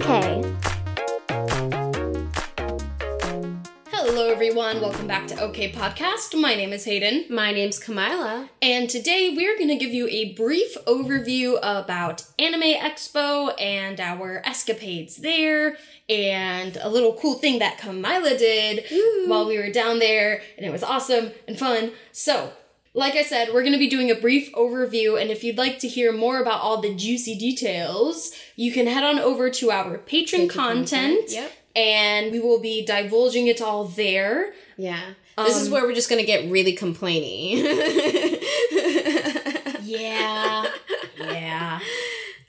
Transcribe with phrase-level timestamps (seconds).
[0.00, 0.42] OK.
[3.88, 4.80] Hello, everyone.
[4.80, 6.40] Welcome back to OK Podcast.
[6.40, 7.26] My name is Hayden.
[7.28, 8.48] My name's Kamila.
[8.62, 14.40] And today we're going to give you a brief overview about Anime Expo and our
[14.46, 15.76] escapades there,
[16.08, 18.86] and a little cool thing that Kamila did
[19.28, 21.92] while we were down there, and it was awesome and fun.
[22.10, 22.54] So,
[22.94, 25.78] like I said, we're going to be doing a brief overview, and if you'd like
[25.80, 29.98] to hear more about all the juicy details, you can head on over to our
[29.98, 31.30] Patreon content.
[31.30, 31.52] Yep.
[31.76, 34.52] And we will be divulging it all there.
[34.76, 35.00] Yeah.
[35.38, 37.62] This is Um, where we're just gonna get really complainy.
[39.82, 40.66] Yeah.
[41.18, 41.80] yeah.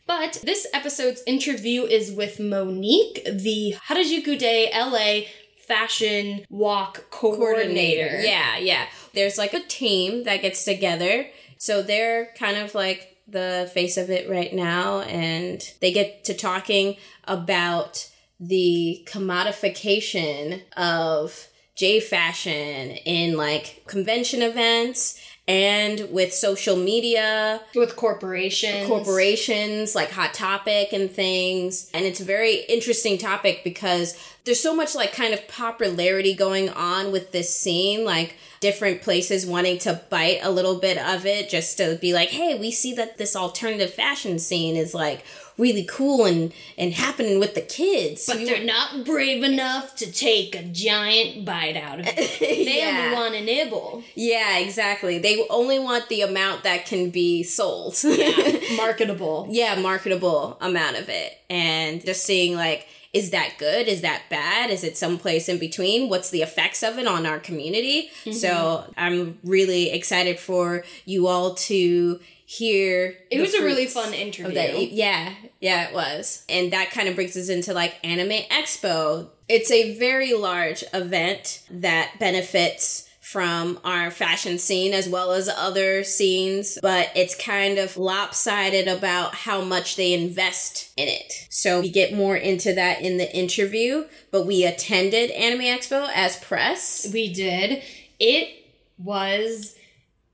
[0.05, 5.27] But this episode's interview is with Monique, the Harajuku Day LA
[5.71, 8.21] fashion walk coordinator.
[8.21, 8.85] Yeah, yeah.
[9.13, 11.27] There's like a team that gets together.
[11.57, 16.33] So they're kind of like the face of it right now and they get to
[16.33, 18.09] talking about
[18.39, 28.87] the commodification of J fashion in like convention events and with social media With corporations.
[28.87, 34.75] corporations like hot topic and things and it's a very interesting topic because there's so
[34.75, 40.01] much like kind of popularity going on with this scene like different places wanting to
[40.09, 43.35] bite a little bit of it just to be like hey we see that this
[43.35, 45.23] alternative fashion scene is like
[45.57, 50.55] really cool and and happening with the kids But they're not brave enough to take
[50.55, 52.39] a giant bite out of it.
[52.39, 53.01] They Yeah.
[53.05, 54.03] only want a nibble.
[54.15, 58.59] yeah exactly they only want the amount that can be sold Yeah.
[58.77, 59.47] Marketable.
[59.51, 61.37] yeah, marketable amount of it.
[61.49, 63.87] And just seeing like, is that good?
[63.87, 64.69] Is that bad?
[64.69, 66.07] Is it someplace in between?
[66.09, 68.09] What's the effects of it on our community?
[68.23, 68.31] Mm-hmm.
[68.31, 73.17] So I'm really excited for you all to hear.
[73.29, 74.53] It was a really fun interview.
[74.53, 74.91] that.
[74.91, 76.45] Yeah, yeah, it was.
[76.47, 79.27] And that kind of brings us into like Anime Expo.
[79.49, 86.03] It's a very large event that benefits from our fashion scene as well as other
[86.03, 91.47] scenes, but it's kind of lopsided about how much they invest in it.
[91.49, 96.35] So we get more into that in the interview, but we attended Anime Expo as
[96.37, 97.09] press.
[97.13, 97.81] We did.
[98.19, 98.65] It
[98.97, 99.75] was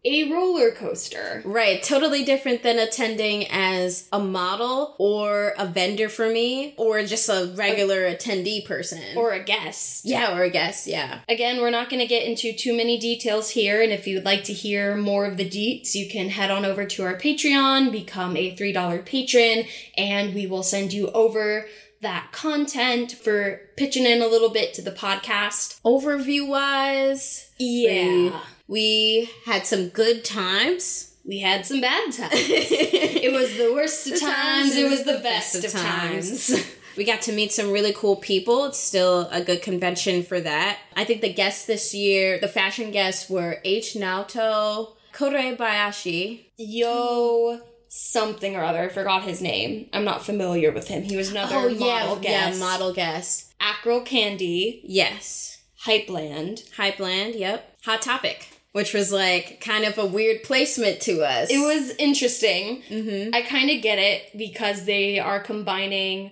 [0.08, 1.42] a roller coaster.
[1.46, 7.28] Right, totally different than attending as a model or a vendor for me or just
[7.30, 9.02] a regular attendee person.
[9.18, 10.06] Or a guest.
[10.06, 11.20] yeah, or a guest, yeah.
[11.28, 14.26] Again, we're not going to get into too many details here, and if you would
[14.26, 17.92] like to hear more of the deets, you can head on over to our Patreon,
[17.92, 19.66] become a $3 patron,
[19.98, 21.68] and we will send you over
[22.02, 25.82] that content for pitching in a little bit to the podcast.
[25.82, 28.40] Overview wise, Yeah.
[28.68, 31.16] We had some good times.
[31.26, 32.32] We had some bad times.
[32.34, 36.74] it was the worst of The times, it was the best of times.
[36.98, 38.66] We got to meet some really cool people.
[38.66, 40.80] It's still a good convention for that.
[40.96, 43.94] I think the guests this year, the fashion guests were H.
[43.94, 48.84] Naoto, Kurebayashi, Yo something or other.
[48.84, 49.90] I forgot his name.
[49.94, 51.04] I'm not familiar with him.
[51.04, 52.58] He was another oh model guest.
[52.60, 53.54] yeah, model guest.
[53.62, 56.68] Acryl Candy, Yes, Hypeland.
[56.78, 57.38] Hypeland.
[57.38, 61.50] Yep, Hot Topic, which was like kind of a weird placement to us.
[61.50, 62.84] It was interesting.
[62.90, 63.34] Mm-hmm.
[63.34, 66.30] I kind of get it because they are combining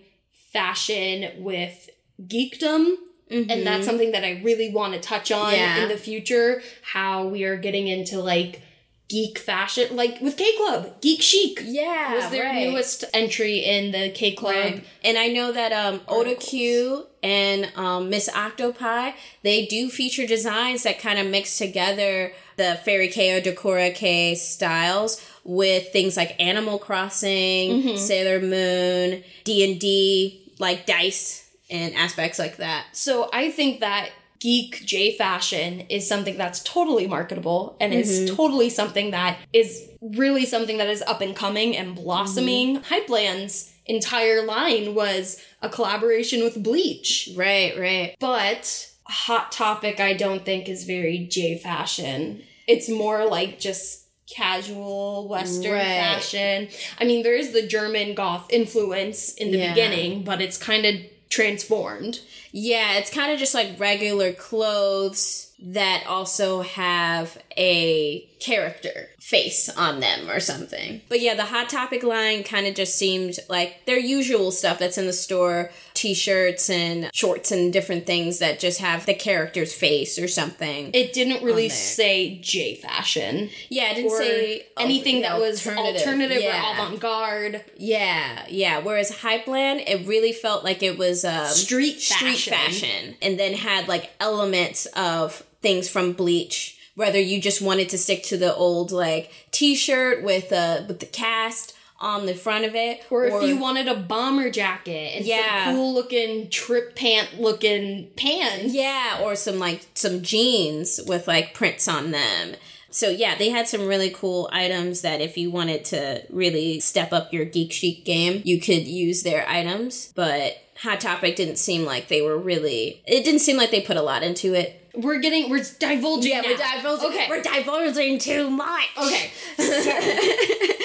[0.54, 1.90] fashion with
[2.22, 2.96] geekdom.
[3.32, 5.56] And that's something that I really want to touch on Mm-hmm.
[5.56, 5.84] Yeah.
[5.84, 6.62] in the future.
[6.84, 8.62] How we are getting into like
[9.08, 12.68] geek fashion, like with K Club, Geek Chic yeah, was their right.
[12.68, 14.56] newest entry in the K Club.
[14.56, 14.86] Right.
[15.04, 19.12] And I know that um, Oda Q and um, Miss Octopi,
[19.44, 24.34] they do feature designs that kind of mix together the Fairy Kei or Decora Kei
[24.36, 27.98] styles with things like Animal Crossing, Mm-hmm.
[27.98, 32.86] Sailor Moon, D and D, like dice and aspects like that.
[32.94, 34.10] So I think that
[34.46, 38.36] geek J fashion is something that's totally marketable and is mm-hmm.
[38.36, 42.76] totally something that is really something that is up and coming and blossoming.
[42.76, 42.94] Mm-hmm.
[42.94, 47.32] Hypeland's entire line was a collaboration with Bleach.
[47.36, 48.16] Right, right.
[48.20, 52.44] But Hot Topic I don't think is very J fashion.
[52.68, 55.82] It's more like just casual western Right.
[55.82, 56.68] fashion.
[57.00, 59.70] I mean there is the German goth influence in the Yeah.
[59.70, 60.96] beginning, but it's kind of
[61.30, 62.20] transformed.
[62.57, 69.99] Yeah, it's kind of just like regular clothes that also have a character face on
[70.02, 71.02] them or something.
[71.09, 74.99] But yeah, the Hot Topic line kind of just seemed like their usual stuff that's
[74.99, 79.73] in the store t shirts and shorts and different things that just have the character's
[79.73, 80.91] face or something.
[80.93, 83.49] It didn't really say J fashion.
[83.69, 86.69] Yeah, it didn't say anything that was alternative yeah.
[86.69, 87.66] or avant garde.
[87.78, 88.79] Yeah, yeah.
[88.79, 93.87] Whereas Hypeland, it really felt like it was um, street street fashion, and then had
[93.87, 98.92] like elements of things from Bleach whether you just wanted to stick to the old
[98.92, 103.47] like t-shirt with uh with the cast on the front of it or, or if
[103.47, 105.66] you wanted a bomber jacket and yeah.
[105.66, 108.74] some cool looking trip pant looking pants.
[108.74, 112.56] Yeah or some like some jeans with like prints on them.
[112.90, 117.14] So yeah they had some really cool items that if you wanted to really step
[117.14, 120.12] up your geek chic game you could use their items.
[120.16, 123.96] But hot topic didn't seem like they were really it didn't seem like they put
[123.96, 126.32] a lot into it we're getting we're divulging.
[126.32, 126.50] Yeah, now.
[126.50, 127.09] we're divulging.
[127.09, 128.88] Okay, we're divulging too much.
[128.97, 129.32] Okay.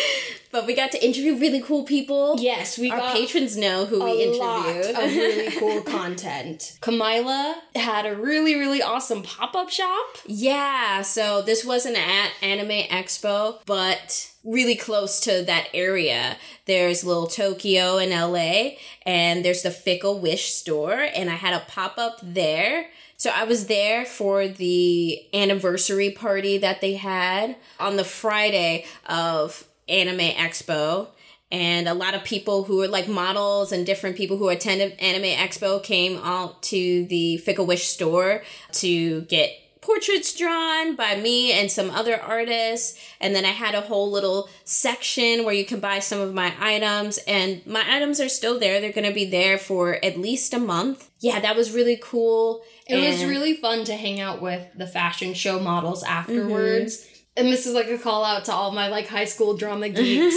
[0.53, 2.37] but we got to interview really cool people.
[2.39, 4.95] Yes, we our patrons know who we interviewed.
[4.95, 6.79] Lot of really cool content.
[6.81, 10.17] Kamila had a really really awesome pop up shop.
[10.27, 16.37] Yeah, so this wasn't at Anime Expo, but really close to that area.
[16.67, 21.65] There's Little Tokyo in LA, and there's the Fickle Wish store, and I had a
[21.67, 22.87] pop up there
[23.21, 29.69] so I was there for the anniversary party that they had on the Friday of
[29.91, 31.09] Anime Expo.
[31.53, 35.37] And a lot of people who were like models and different people who attended Anime
[35.37, 39.51] Expo came out to the Fickle Wish store to get
[39.81, 42.99] portraits drawn by me and some other artists.
[43.21, 46.55] And then I had a whole little section where you can buy some of my
[46.61, 47.19] items.
[47.27, 48.81] And my items are still there.
[48.81, 51.11] They're going to be there for at least a month.
[51.21, 52.63] Yeah, that was really cool.
[52.91, 56.97] It and was really fun to hang out with the fashion show models afterwards.
[56.97, 57.17] Mm-hmm.
[57.37, 60.37] And this is like a call out to all my like high school drama geeks.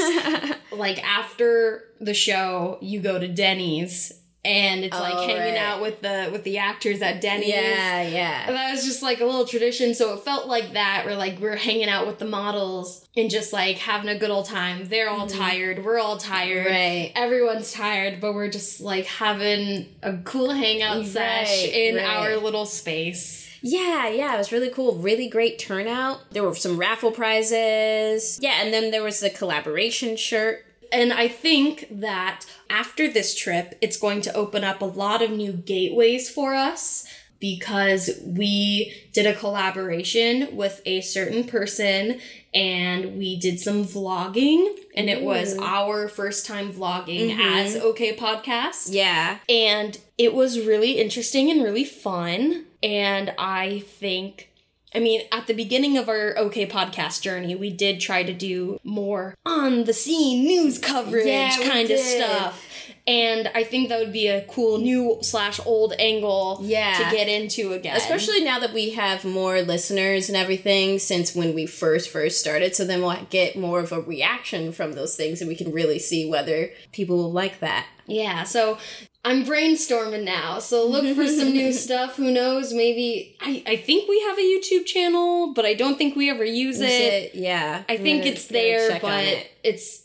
[0.72, 5.58] like after the show, you go to Denny's and it's like oh, hanging right.
[5.58, 7.50] out with the with the actors at Denny's.
[7.50, 8.44] Yeah, yeah.
[8.48, 9.94] And that was just like a little tradition.
[9.96, 11.04] So it felt like that.
[11.06, 14.46] We're like we're hanging out with the models and just like having a good old
[14.46, 14.88] time.
[14.90, 15.40] They're all mm-hmm.
[15.40, 15.86] tired.
[15.86, 16.68] We're all tired.
[16.68, 17.12] Right.
[17.16, 22.06] Everyone's tired, but we're just like having a cool hangout right, sesh in right.
[22.06, 23.50] our little space.
[23.66, 24.96] Yeah, yeah, it was really cool.
[24.96, 26.20] Really great turnout.
[26.32, 28.38] There were some raffle prizes.
[28.42, 33.78] Yeah, and then there was the collaboration shirt and I think that after this trip,
[33.82, 37.06] it's going to open up a lot of new gateways for us
[37.40, 42.22] because we did a collaboration with a certain person
[42.54, 47.42] and we did some vlogging and it was our first time vlogging mm-hmm.
[47.42, 48.88] as OK Podcast.
[48.92, 49.40] Yeah.
[49.50, 54.53] And it was really interesting and really fun and I think
[54.96, 58.80] I mean, at the beginning of our OK podcast journey, we did try to do
[58.84, 62.70] more on the scene news coverage yeah, kind of stuff.
[63.06, 66.98] And I think that would be a cool new slash old angle yeah.
[66.98, 67.98] to get into again.
[67.98, 72.76] Especially now that we have more listeners and everything since when we first first started.
[72.76, 76.00] So then we'll get more of a reaction from those things and we can really
[76.00, 77.88] see whether people will like that.
[78.06, 78.78] Yeah, so
[79.26, 82.18] I'm brainstorming now, so look for some new stuff.
[82.18, 82.74] Who knows?
[82.74, 86.44] Maybe I, I think we have a YouTube channel, but I don't think we ever
[86.44, 86.90] use it.
[86.90, 87.36] it.
[87.36, 89.52] Yeah, I think gonna, it's there, but it.
[89.64, 90.04] it's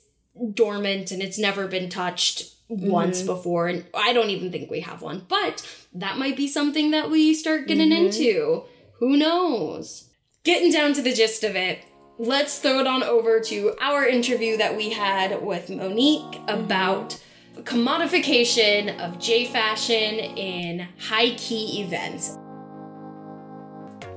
[0.54, 2.88] dormant and it's never been touched mm-hmm.
[2.88, 5.26] once before, and I don't even think we have one.
[5.28, 8.06] But that might be something that we start getting mm-hmm.
[8.06, 8.64] into.
[9.00, 10.08] Who knows?
[10.44, 11.84] Getting down to the gist of it,
[12.18, 17.20] let's throw it on over to our interview that we had with Monique about
[17.64, 22.38] commodification of J fashion in high key events.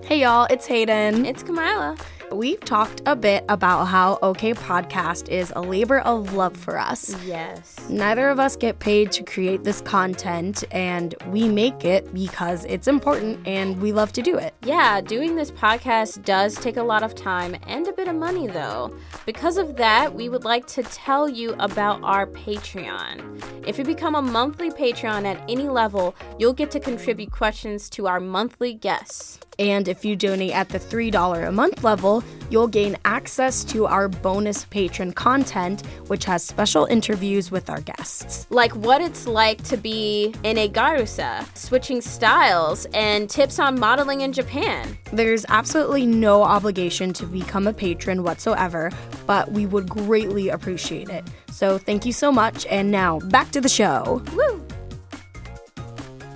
[0.05, 1.25] Hey y'all, it's Hayden.
[1.25, 1.99] It's Kamila.
[2.31, 7.13] We've talked a bit about how OK Podcast is a labor of love for us.
[7.25, 7.75] Yes.
[7.89, 12.87] Neither of us get paid to create this content, and we make it because it's
[12.87, 14.53] important and we love to do it.
[14.63, 18.47] Yeah, doing this podcast does take a lot of time and a bit of money,
[18.47, 18.95] though.
[19.25, 23.67] Because of that, we would like to tell you about our Patreon.
[23.67, 28.07] If you become a monthly Patreon at any level, you'll get to contribute questions to
[28.07, 29.39] our monthly guests.
[29.59, 34.07] And if you donate at the $3 a month level, you'll gain access to our
[34.07, 38.45] bonus patron content, which has special interviews with our guests.
[38.49, 44.21] Like what it's like to be in a Garusa, switching styles, and tips on modeling
[44.21, 44.97] in Japan.
[45.13, 48.91] There's absolutely no obligation to become a patron whatsoever,
[49.25, 51.23] but we would greatly appreciate it.
[51.51, 54.23] So thank you so much, and now back to the show.
[54.35, 54.65] Woo!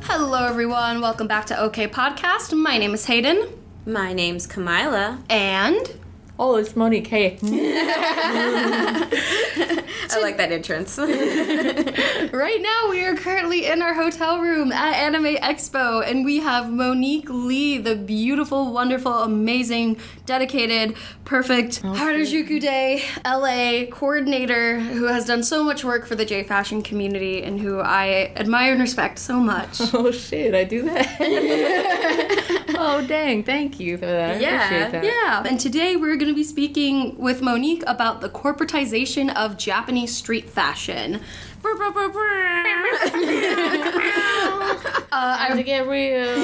[0.03, 1.01] Hello, everyone.
[1.01, 2.57] Welcome back to OK Podcast.
[2.57, 3.64] My name is Hayden.
[3.87, 5.19] My name's Kamila.
[5.29, 5.77] And
[6.37, 7.07] Oh, it's Monique.
[7.07, 7.37] Hey.
[10.11, 10.97] I like that entrance.
[12.33, 16.71] right now we are currently in our hotel room at Anime Expo and we have
[16.71, 25.25] Monique Lee, the beautiful, wonderful, amazing, dedicated, perfect oh, Harajuku Day LA coordinator who has
[25.25, 29.19] done so much work for the J fashion community and who I admire and respect
[29.19, 29.81] so much.
[29.97, 31.15] Oh shit, I do that.
[32.77, 34.31] oh dang, thank you for that.
[34.31, 35.03] I appreciate that.
[35.05, 40.15] Yeah, and today we're going to be speaking with Monique about the corporatization of Japanese
[40.15, 41.21] street fashion.
[41.65, 42.63] Brr, brr, brr.
[45.11, 46.37] Uh, to get real.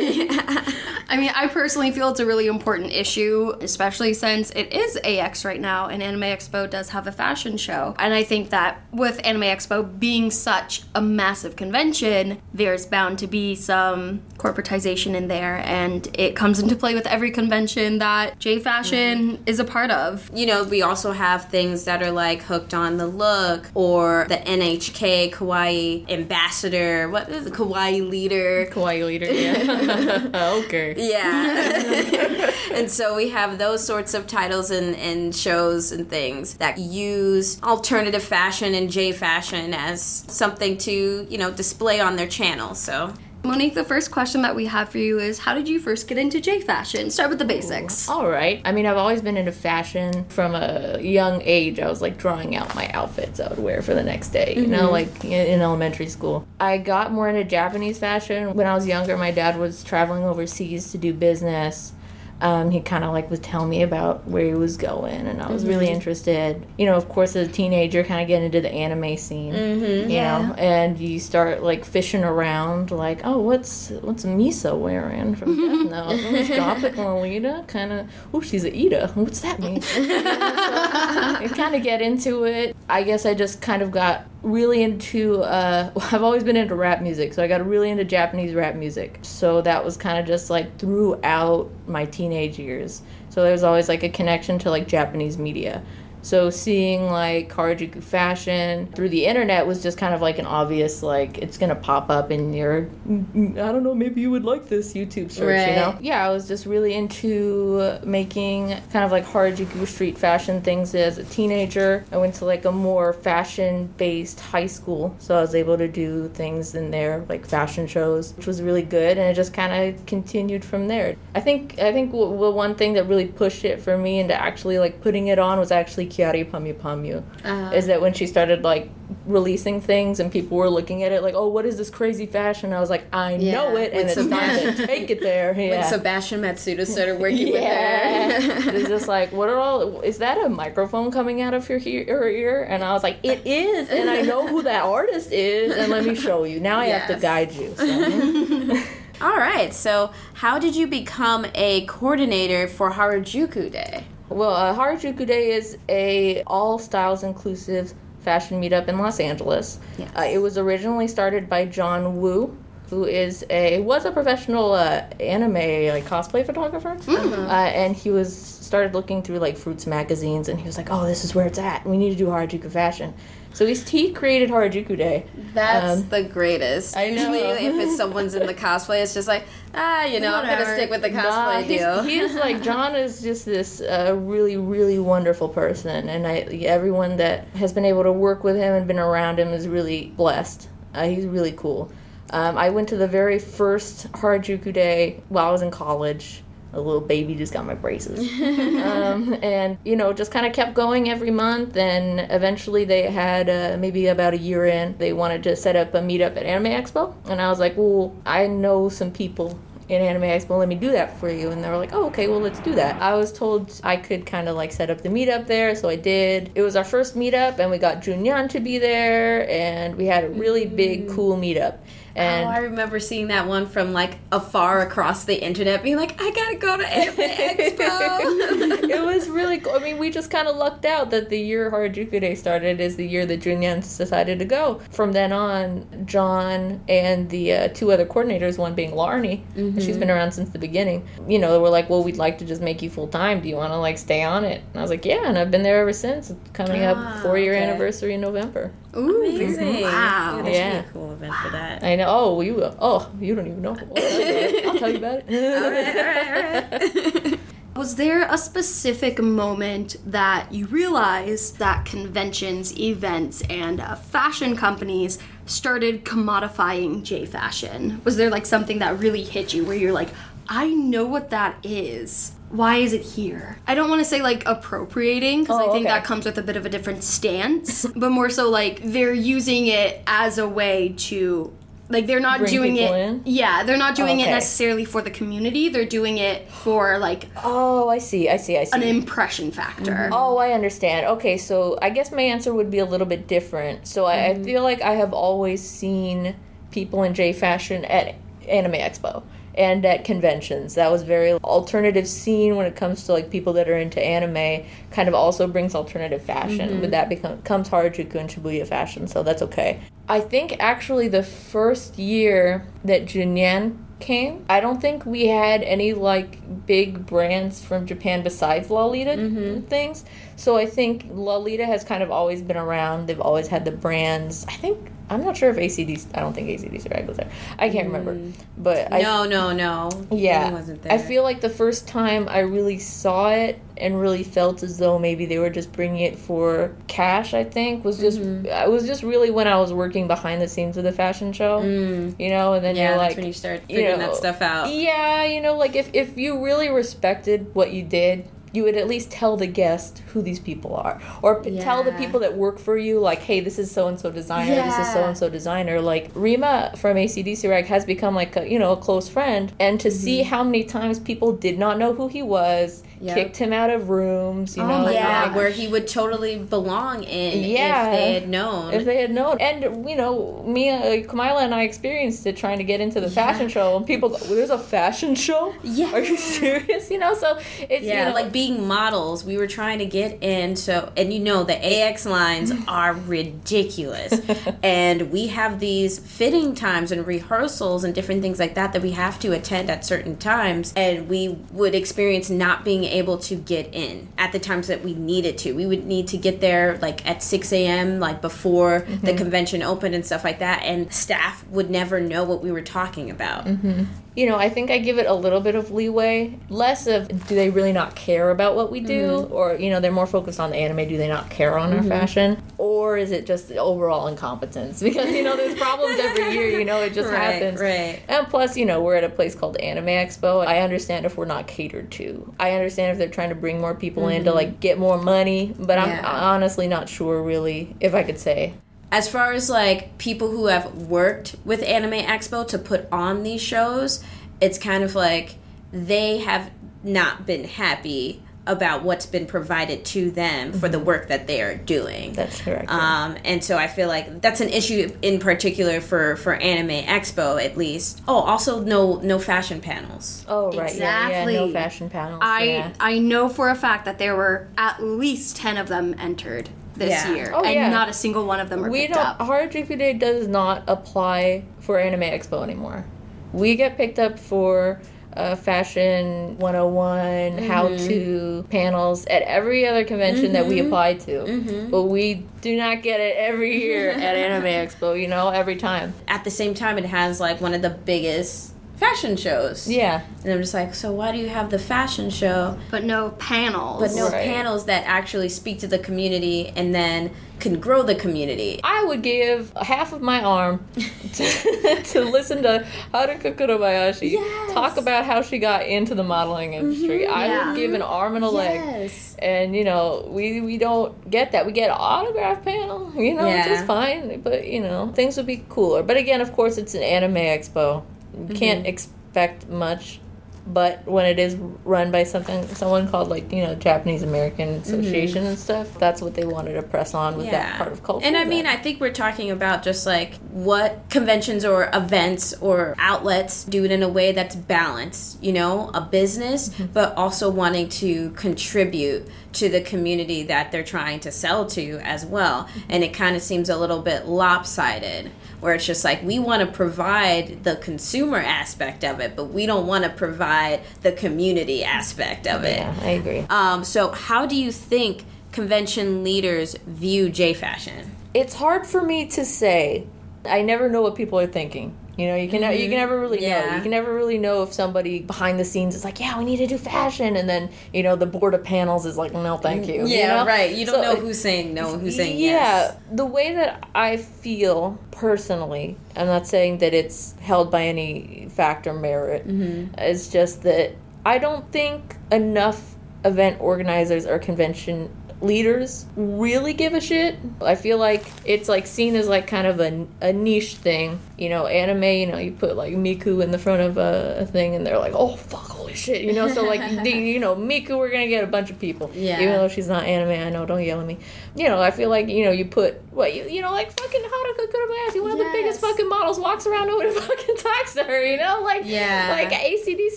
[0.00, 0.64] yeah.
[1.08, 5.44] I mean, I personally feel it's a really important issue, especially since it is AX
[5.44, 7.94] right now, and Anime Expo does have a fashion show.
[7.98, 13.26] And I think that with Anime Expo being such a massive convention, there's bound to
[13.26, 18.58] be some corporatization in there, and it comes into play with every convention that J
[18.58, 20.30] Fashion is a part of.
[20.34, 24.42] you know, we also have things that are like hooked on the look or the
[24.62, 27.08] NHK Kawaii ambassador.
[27.08, 27.52] What is it?
[27.52, 28.66] Kawaii leader?
[28.66, 30.30] Kawaii leader, yeah.
[30.64, 30.94] okay.
[30.96, 32.52] Yeah.
[32.72, 37.60] and so we have those sorts of titles and, and shows and things that use
[37.62, 42.74] alternative fashion and J fashion as something to, you know, display on their channel.
[42.74, 43.12] So
[43.44, 46.16] Monique, the first question that we have for you is How did you first get
[46.16, 47.10] into J Fashion?
[47.10, 48.08] Start with the basics.
[48.08, 48.62] All right.
[48.64, 51.80] I mean, I've always been into fashion from a young age.
[51.80, 54.68] I was like drawing out my outfits I would wear for the next day, you
[54.68, 54.92] know, mm-hmm.
[54.92, 56.46] like in, in elementary school.
[56.60, 59.16] I got more into Japanese fashion when I was younger.
[59.16, 61.94] My dad was traveling overseas to do business.
[62.42, 65.48] Um, he kind of like was telling me about where he was going, and I
[65.52, 66.66] was really interested.
[66.76, 69.54] You know, of course, as a teenager, kind of getting into the anime scene.
[69.54, 75.36] Mm-hmm, you know, and you start like fishing around, like, oh, what's what's Misa wearing
[75.36, 76.06] from Death Note?
[76.08, 78.10] Oh, it's Gothic Lolita, kind of.
[78.34, 79.12] Oh, she's a Ida.
[79.14, 79.80] What's that mean?
[79.84, 82.74] I kind of get into it.
[82.88, 87.00] I guess I just kind of got really into uh I've always been into rap
[87.02, 89.18] music, so I got really into Japanese rap music.
[89.22, 93.02] So that was kind of just like throughout my teenage years.
[93.30, 95.82] So there was always like a connection to like Japanese media.
[96.22, 101.02] So seeing like Harajuku fashion through the internet was just kind of like an obvious
[101.02, 104.94] like it's gonna pop up in your I don't know maybe you would like this
[104.94, 105.98] YouTube search you know?
[106.00, 111.18] Yeah I was just really into making kind of like Harajuku street fashion things as
[111.18, 112.04] a teenager.
[112.12, 115.88] I went to like a more fashion based high school so I was able to
[115.88, 119.72] do things in there like fashion shows which was really good and it just kind
[119.96, 121.16] of continued from there.
[121.34, 124.34] I think I think w- the one thing that really pushed it for me into
[124.34, 127.74] actually like putting it on was actually Kyary Pamyu Pamyu uh-huh.
[127.74, 128.90] is that when she started like
[129.26, 132.72] releasing things and people were looking at it like oh what is this crazy fashion
[132.72, 135.84] I was like I know it and it's time to take it there yeah when
[135.88, 138.38] Sebastian Masuda started working yeah.
[138.38, 138.70] with her.
[138.72, 140.00] it's just like, what are all?
[140.00, 142.64] Is that a microphone coming out of your, he- your ear?
[142.64, 146.04] And I was like, it is, and I know who that artist is, and let
[146.04, 146.60] me show you.
[146.60, 147.74] Now I have to guide you.
[147.76, 148.82] So.
[149.20, 149.72] All right.
[149.72, 154.04] So, how did you become a coordinator for Harajuku Day?
[154.32, 159.78] Well, uh, Harajuku Day is a all styles inclusive fashion meetup in Los Angeles.
[159.98, 160.10] Yes.
[160.16, 162.56] Uh, it was originally started by John Woo.
[162.90, 168.36] Who is a was a professional uh, anime like cosplay photographer, uh, and he was
[168.36, 171.58] started looking through like Fruits magazines, and he was like, "Oh, this is where it's
[171.58, 171.86] at.
[171.86, 173.14] We need to do Harajuku fashion."
[173.54, 175.26] So he's, he created Harajuku Day.
[175.52, 176.96] That's Um, the greatest.
[176.96, 177.32] I know.
[177.32, 179.44] Usually, if it's someone's in the cosplay, it's just like,
[179.74, 182.02] ah, you know, I'm gonna stick with the Nah, cosplay he's, deal.
[182.02, 187.46] he's like John is just this uh, really really wonderful person, and I everyone that
[187.48, 190.68] has been able to work with him and been around him is really blessed.
[190.94, 191.92] Uh, he's really cool.
[192.30, 196.42] Um, I went to the very first Harajuku day while I was in college.
[196.72, 198.18] A little baby just got my braces,
[198.82, 201.76] um, and you know just kind of kept going every month.
[201.76, 205.94] And eventually they had uh, maybe about a year in, they wanted to set up
[205.94, 210.00] a meetup at Anime Expo, and I was like, well, I know some people in
[210.00, 211.50] Anime Expo, let me do that for you.
[211.50, 213.00] And they were like, oh, okay, well, let's do that.
[213.00, 215.96] I was told I could kind of like set up the meetup there, so I
[215.96, 216.50] did.
[216.54, 220.24] It was our first meetup, and we got Junyan to be there, and we had
[220.24, 221.78] a really big, cool meetup.
[222.14, 226.20] And oh, I remember seeing that one from like afar across the internet, being like,
[226.20, 228.90] I gotta go to Anime Expo.
[228.90, 229.72] it was really cool.
[229.74, 232.96] I mean, we just kind of lucked out that the year Harajuku Day started is
[232.96, 234.80] the year that Junyans decided to go.
[234.90, 239.42] From then on, John and the uh, two other coordinators, one being Larnie,
[239.82, 241.06] She's been around since the beginning.
[241.28, 243.40] You know, we're like, well, we'd like to just make you full time.
[243.40, 244.62] Do you want to like stay on it?
[244.72, 246.32] And I was like, yeah, and I've been there ever since.
[246.52, 247.62] Coming Ah, up four year okay.
[247.64, 248.72] anniversary in November.
[248.96, 249.82] Ooh, Amazing.
[249.82, 250.36] Wow.
[250.36, 250.82] Yeah, that Yeah.
[250.82, 251.82] be a cool event for that.
[251.82, 252.06] I know.
[252.08, 252.62] Oh, you.
[252.78, 253.70] Oh, you don't even know.
[253.70, 254.66] I'll tell you about it.
[254.66, 255.62] I'll tell you about it.
[255.62, 257.38] all right, all right, all right.
[257.74, 265.18] Was there a specific moment that you realized that conventions, events, and uh, fashion companies
[265.46, 268.02] started commodifying J fashion?
[268.04, 270.10] Was there like something that really hit you where you're like,
[270.54, 272.32] I know what that is.
[272.50, 273.56] Why is it here?
[273.66, 275.94] I don't want to say like appropriating because Oh, I think okay.
[275.94, 279.68] that comes with a bit of a different stance, but more so like they're using
[279.68, 281.50] it as a way to
[281.88, 283.22] like they're not Bring doing it in?
[283.24, 284.30] yeah they're not doing it Okay.
[284.32, 288.28] necessarily for the community they're doing it for like Oh, I see.
[288.28, 288.58] I see.
[288.58, 288.76] I see.
[288.76, 289.92] an impression factor.
[289.92, 290.12] Mm-hmm.
[290.12, 291.06] Oh, I understand.
[291.06, 293.86] Okay, so I guess my answer would be a little bit different.
[293.86, 294.44] So I, I mm-hmm.
[294.44, 296.36] feel like I have always seen
[296.70, 298.16] people in J fashion at
[298.46, 299.22] Anime Expo
[299.54, 300.74] and at conventions.
[300.74, 304.64] That was very alternative scene when it comes to like people that are into anime.
[304.90, 306.80] Kind of also brings alternative fashion, mm-hmm.
[306.80, 309.80] but that become, becomes Harajuku and Shibuya fashion, so that's okay.
[310.08, 315.92] I think actually the first year that Junyan came, I don't think we had any
[315.92, 320.04] like big brands from Japan besides Lolita things.
[320.36, 323.06] So I think Lolita has kind of always been around.
[323.06, 324.44] They've always had the brands.
[324.48, 326.16] I think I'm not sure if ACDC.
[326.16, 327.30] I don't think ACDC rag was there.
[327.58, 328.18] I can't remember,
[328.56, 329.90] but I No, no, no.
[330.10, 330.92] yeah, wasn't there.
[330.92, 334.98] I feel like the first time I really saw it and really felt as though
[334.98, 337.34] maybe they were just bringing it for cash.
[337.34, 338.46] I think was just Mm-hmm.
[338.46, 341.60] it was just really when I was working behind the scenes of the fashion show,
[341.62, 342.78] you know, and then Mm.
[342.78, 344.72] yeah, you're that's like, when you start you figuring know, that stuff out.
[344.72, 348.28] yeah, you know, like if if you really respected what you did.
[348.54, 351.92] You would at least tell the guest who these people are, or p- tell the
[351.92, 354.56] people that work for you, like, "Hey, this is so and so designer.
[354.56, 358.46] This is so and so designer." Like Rima from ACDC Rag has become like a,
[358.46, 359.96] you know a close friend, and to mm-hmm.
[359.96, 363.16] see how many times people did not know who he was, Yep.
[363.16, 365.34] kicked him out of rooms, you Oh know, Yeah, gosh.
[365.36, 367.90] where he would totally belong in Yeah.
[367.90, 368.72] if they had known.
[368.72, 369.38] if they had known.
[369.40, 373.10] And you know, me, uh, Kamila, and I experienced it trying to get into the
[373.10, 375.52] fashion show, and people go, well, "There's a fashion show?
[375.64, 375.92] Yeah.
[375.92, 379.48] are you serious?" You know, so it's yeah, you know, like being models, we were
[379.48, 380.54] trying to get in.
[380.54, 384.20] So, and you know, the AX lines are ridiculous,
[384.62, 388.92] and we have these fitting times and rehearsals and different things like that that we
[388.92, 393.74] have to attend at certain times, and we would experience not being able to get
[393.74, 395.52] in at the times that we needed to.
[395.52, 397.98] We would need to get there like at six a.m.
[397.98, 399.16] like before the mm-hmm.
[399.16, 403.10] convention opened and stuff like that, and staff would never know what we were talking
[403.10, 403.46] about.
[403.46, 403.84] Mm-hmm.
[404.14, 406.38] You know, I think I give it a little bit of leeway.
[406.50, 409.32] Less of do they really not care about what we do, Mm-hmm.
[409.32, 410.86] or you know, they're more focused on the anime.
[410.88, 414.82] Do they not care on our fashion, or is it just overall incompetence?
[414.92, 416.58] Because you know, there's problems every year.
[416.58, 417.60] You know, it just Right, happens.
[417.60, 418.00] right.
[418.08, 420.46] And plus, you know, we're at a place called Anime Expo.
[420.46, 422.34] I understand if we're not catered to.
[422.38, 425.54] I understand if they're trying to bring more people in to like get more money,
[425.58, 426.04] but I'm Mm-hmm.
[426.06, 428.54] Honestly not sure really if I could say.
[428.92, 433.40] As far as like people who have worked with Anime Expo to put on these
[433.40, 434.04] shows,
[434.40, 435.36] it's kind of like
[435.72, 436.50] they have
[436.84, 441.54] not been happy about what's been provided to them for the work that they are
[441.54, 442.12] doing.
[442.12, 442.68] That's correct.
[442.68, 443.04] yeah.
[443.04, 447.42] Um, and so I feel like that's an issue in particular for for Anime Expo
[447.42, 448.02] at least.
[448.06, 450.26] Oh, also no no fashion panels.
[450.28, 452.20] oh right, yeah, yeah, no fashion panels.
[452.22, 452.72] I yeah.
[452.78, 456.50] I know for a fact that there were at least ten of them entered
[456.82, 457.14] this Yeah.
[457.14, 457.68] year, Oh, and yeah.
[457.70, 459.18] not a single one of them were we picked don't up.
[459.20, 462.84] Harajuku Day does not apply for Anime Expo anymore.
[463.32, 464.80] We get picked up for
[465.16, 467.46] uh, fashion 101, mm-hmm.
[467.46, 470.66] how to panels at every other convention that we mm-hmm.
[470.66, 471.24] apply to.
[471.24, 471.70] Mm-hmm.
[471.70, 475.94] But we do not get it every year at Anime Expo, you know, every time.
[476.08, 478.51] At the same time, it has like one of the biggest
[478.82, 479.68] fashion shows.
[479.68, 480.02] Yeah.
[480.24, 483.80] And I'm just like, so why do you have the fashion show but no panels.
[483.80, 484.24] but no Right.
[484.24, 488.60] panels that actually speak to the community and then can grow the community.
[488.62, 490.64] I would give half of my arm
[491.14, 494.52] to, to listen to Haruka Kurebayashi Yes.
[494.52, 496.66] talk about how she got into the modeling mm-hmm.
[496.70, 497.06] industry.
[497.06, 497.48] I Yeah.
[497.48, 498.60] would give an arm and a leg.
[498.64, 499.16] Yes.
[499.18, 503.26] and you know we we don't get that we get an autograph panel you know
[503.28, 506.74] which is fine but you know things would be cooler but again of course it's
[506.74, 507.84] an anime expo
[508.16, 508.66] you can't mm-hmm.
[508.66, 510.00] expect much
[510.46, 515.18] but when it is run by something someone called like you know japanese american association
[515.18, 515.42] and mm-hmm.
[515.42, 518.24] stuff that's what they wanted to press on with that part of culture And I
[518.24, 523.64] mean, I think we're talking about just like what conventions or events or outlets do
[523.64, 526.72] it in a way that's balanced, you know, a business, Mm-hmm.
[526.72, 532.04] but also wanting to contribute to the community that they're trying to sell to as
[532.04, 532.44] well.
[532.44, 532.60] Mm-hmm.
[532.70, 535.10] And it kind of seems a little bit lopsided
[535.42, 539.44] where it's just like we want to provide the consumer aspect of it, but we
[539.44, 542.58] don't want to provide the community aspect of it.
[542.58, 543.26] Yeah, I agree.
[543.28, 547.90] Um, so, how do you think convention leaders view J fashion?
[548.14, 549.84] It's hard for me to say.
[550.24, 551.76] I never know what people are thinking.
[551.96, 553.54] You know, you can you can never really know.
[553.54, 556.38] You can never really know if somebody behind the scenes is like, "Yeah, we need
[556.38, 559.66] to do fashion," and then you know the board of panels is like, "No, thank
[559.66, 560.24] you." you know?
[560.24, 560.54] right.
[560.54, 562.72] You don't So- know who's saying no and who's saying yeah, yes.
[562.72, 568.26] Yeah, the way that I feel personally, I'm not saying that it's held by any
[568.30, 569.28] fact or merit.
[569.28, 569.74] Mm-hmm.
[569.78, 570.72] It's just that
[571.04, 574.88] I don't think enough event organizers or convention
[575.22, 577.16] leaders really give a shit.
[577.40, 580.98] I feel like it's like seen as like kind of a, a niche thing.
[581.18, 584.26] You know, anime, you know, you put like Miku in the front of a, a
[584.26, 586.02] thing and they're like, oh fuck, shit.
[586.02, 588.90] You know, so like, you know, Miku, we're gonna get a bunch of people.
[588.94, 589.20] Yeah.
[589.20, 590.98] Even though she's not anime, I know, don't yell at me.
[591.36, 594.00] You know, I feel like, you know, you put, what, you, you know, like fucking
[594.02, 598.04] Haruka Kurebayashi, one of the biggest fucking models, walks around, nobody fucking talks to her,
[598.04, 598.40] you know?
[598.42, 599.08] Like, Yeah.
[599.10, 599.96] like ACDC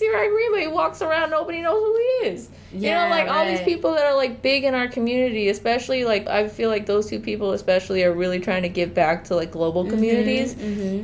[0.00, 2.48] Rima, he walks around, nobody knows who he is.
[2.72, 6.04] Yeah, you know, like all these people that are like big in our community, especially
[6.04, 9.36] like I feel like those two people especially are really trying to give back to
[9.36, 10.56] like global Mm-hmm, communities.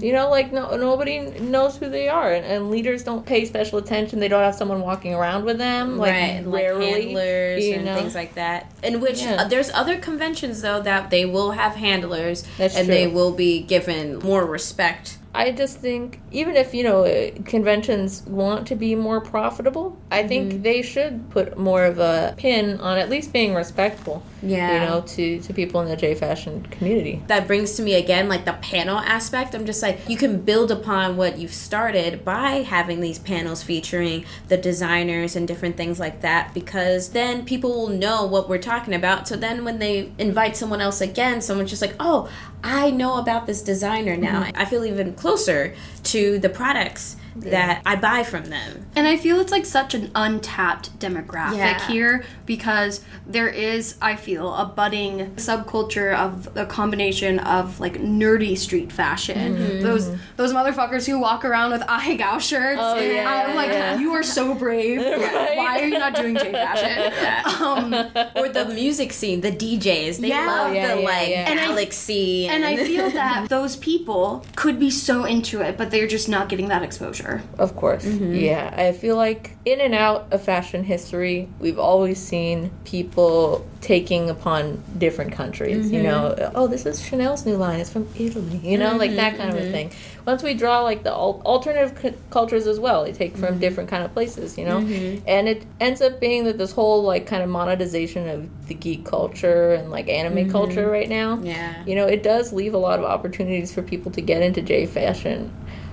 [0.02, 3.78] You know, like no nobody knows who they are, and, and leaders don't pay special
[3.78, 4.18] attention.
[4.18, 8.14] They don't have someone walking around with them, like right, like handlers you and things
[8.14, 8.70] like that.
[8.84, 9.42] In which Yeah.
[9.42, 12.94] uh, there's other conventions though that they will have handlers That's and true.
[12.94, 15.18] they will be given more respect.
[15.34, 20.26] I just think even if you know uh, conventions want to be more profitable, I
[20.26, 20.62] think Mm-hmm.
[20.62, 24.22] they should put more of a pin on at least being respectful.
[24.44, 24.72] Yeah.
[24.74, 27.22] you know, to to people in the J fashion community.
[27.28, 29.54] That brings to me again like the panel aspect.
[29.54, 34.24] I'm just like you can build upon what you've started by having these panels featuring
[34.48, 38.94] the designers and different things like that because then people will know what we're talking
[38.94, 39.28] about.
[39.28, 42.28] So then when they invite someone else again, someone's just like, "Oh,
[42.62, 44.44] I know about this designer now.
[44.44, 44.56] Mm-hmm.
[44.56, 49.40] I feel even closer to the products that I buy from them." And I feel
[49.40, 51.86] it's like such an untapped demographic Yeah.
[51.86, 58.56] here because there is, I feel, a budding subculture of a combination of like nerdy
[58.58, 59.56] street fashion.
[59.56, 59.82] Mm-hmm.
[59.82, 62.80] Those those motherfuckers who walk around with Ahegao shirts.
[62.82, 63.98] Oh, yeah, I'm like, yeah.
[63.98, 65.00] you are so brave.
[65.02, 67.12] Why are you not doing J fashion?
[67.62, 67.94] Um,
[68.34, 70.18] or the music scene, the DJs.
[70.18, 70.46] They Yeah.
[70.46, 71.50] love Yeah, the yeah, like yeah.
[71.50, 72.46] And I- galaxy.
[72.48, 76.48] and I feel that those people could be so into it, but they're just not
[76.48, 77.21] getting that exposure.
[77.58, 78.04] Of course.
[78.04, 78.34] Mm-hmm.
[78.34, 78.74] Yeah.
[78.76, 84.82] I feel like in and out of fashion history, we've always seen people taking upon
[84.98, 85.90] different countries.
[85.90, 86.56] You know, Mm-hmm.
[86.56, 87.80] oh, this is Chanel's new line.
[87.80, 88.60] It's from Italy.
[88.62, 89.68] You know, like that kind of Mm-hmm.
[89.68, 89.92] a thing.
[90.24, 93.44] Once we draw like the al- alternative c- cultures as well, they take Mm-hmm.
[93.44, 94.78] from different kind of places, you know?
[95.26, 99.04] And it ends up being that this whole like kind of monetization of the geek
[99.04, 101.36] culture and like anime culture right now.
[101.36, 101.46] Mm-hmm.
[101.46, 101.84] Yeah.
[101.86, 104.86] You know, it does leave a lot of opportunities for people to get into J
[104.86, 105.52] fashion.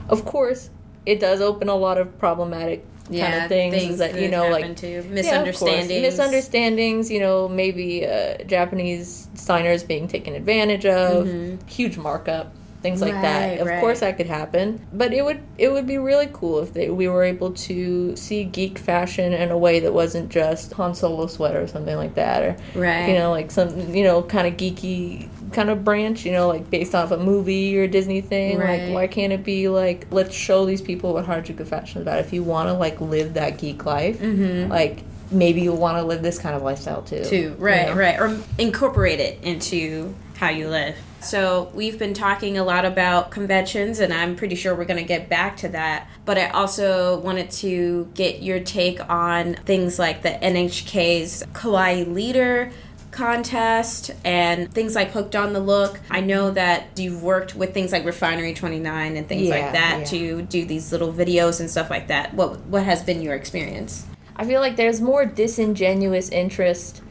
[0.09, 0.69] Of course,
[1.05, 4.75] it does open a lot of problematic kind yeah, of things, that, you know, like
[4.77, 6.01] to yeah, misunderstandings.
[6.01, 7.09] misunderstandings.
[7.09, 11.27] You know, maybe uh, Japanese signers being taken advantage of,
[11.67, 13.53] huge markup, things like that.
[13.53, 13.61] Mm-hmm.
[13.61, 13.79] Of right.
[13.79, 17.07] course, that could happen, but it would it would be really cool if they, we
[17.07, 21.61] were able to see geek fashion in a way that wasn't just Han Solo sweater
[21.61, 23.07] or something like that, or Right.
[23.07, 26.69] you know, like some you know kind of geeky kind of branch, you know, like
[26.69, 28.57] based off a movie or Disney thing.
[28.57, 28.83] Right.
[28.83, 32.19] Like, why can't it be like let's show these people what Harajuku fashion is about?
[32.19, 34.71] If you want to like live that geek life, mm-hmm.
[34.71, 37.23] like maybe you'll want to live this kind of lifestyle too.
[37.23, 37.35] too.
[37.35, 37.95] you Right, know?
[37.95, 38.19] right.
[38.19, 40.95] Or incorporate it into how you live.
[41.21, 45.07] So we've been talking a lot about conventions, and I'm pretty sure we're going to
[45.07, 46.07] get back to that.
[46.23, 52.71] But I also wanted to get your take on things like the NHK's Kawaii Leader
[53.11, 55.99] contest and things like Hooked on the Look.
[56.09, 59.99] I know that you've worked with things like Refinery 29 and things Yeah, like that
[59.99, 60.05] yeah.
[60.05, 62.33] to do these little videos and stuff like that.
[62.33, 64.05] What what has been your experience?
[64.35, 67.01] I feel like there's more disingenuous interest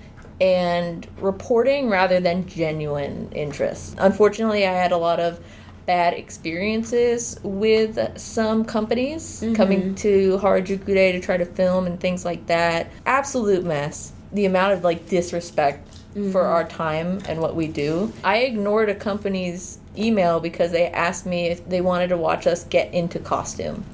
[0.40, 3.96] and reporting rather than genuine interest.
[3.98, 5.40] Unfortunately, I had a lot of
[5.88, 9.54] bad experiences with some companies mm-hmm.
[9.54, 12.90] coming to Harajuku Day to try to film and things like that.
[13.06, 14.12] Absolute mess.
[14.32, 16.36] The amount of like disrespect for mm-hmm.
[16.36, 18.12] our time and what we do.
[18.24, 22.64] I ignored a company's email because they asked me if they wanted to watch us
[22.64, 23.84] get into costume.